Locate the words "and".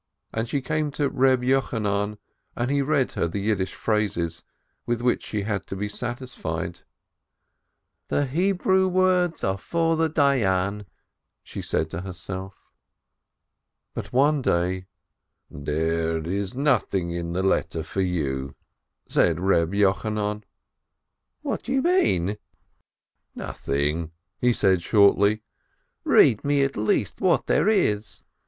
0.33-0.49, 2.55-2.71